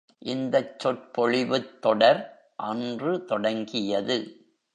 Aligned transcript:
இந்தச் 0.19 0.79
சொற்பொழிவுத் 0.79 1.81
தொடர் 1.81 2.21
அன்று 2.55 3.25
தொடங்கியது. 3.25 4.17